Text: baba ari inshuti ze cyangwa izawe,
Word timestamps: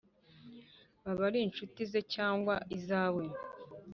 baba 1.03 1.23
ari 1.29 1.39
inshuti 1.47 1.79
ze 1.91 2.01
cyangwa 2.13 2.55
izawe, 2.77 3.23